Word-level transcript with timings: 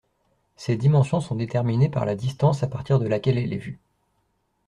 Ses 0.55 0.77
dimensions 0.77 1.19
sont 1.21 1.35
déterminées 1.35 1.87
par 1.87 2.05
la 2.07 2.15
distance 2.15 2.63
à 2.63 2.67
partir 2.67 2.97
de 2.97 3.05
laquelle 3.07 3.37
elle 3.37 3.53
est 3.53 3.57
vue. 3.57 3.79